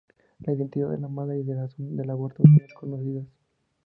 [0.39, 3.27] La identidad de la madre y la razón del aborto son desconocidas.